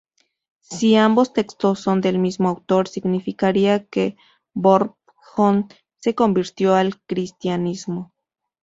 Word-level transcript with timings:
Si 0.61 0.95
ambos 0.95 1.31
textos 1.31 1.79
son 1.79 2.01
del 2.01 2.17
mismo 2.17 2.49
autor, 2.49 2.87
significaría 2.87 3.85
que 3.85 4.17
Þorbjörn 4.55 5.67
se 5.99 6.15
convirtió 6.15 6.73
al 6.73 6.99
Cristianismo. 7.05 8.11